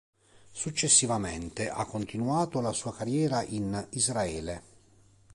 [0.49, 4.63] Successivamente ha continuato la sua carriera in Israele.